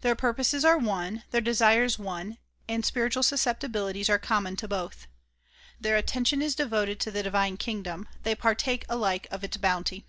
[0.00, 5.06] Their purposes are one, their desires one, and spiritual susceptibilities are common to both.
[5.80, 10.06] Their attention is devoted to the divine kingdom; they partake alike of its bounty.